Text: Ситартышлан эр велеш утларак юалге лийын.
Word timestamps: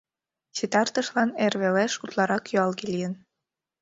Ситартышлан 0.57 1.29
эр 1.45 1.53
велеш 1.61 1.93
утларак 2.03 2.43
юалге 2.57 2.85
лийын. 2.93 3.13